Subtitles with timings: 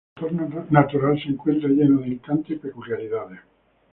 [0.19, 3.41] Su entorno natural se encuentra lleno de encanto y peculiaridades.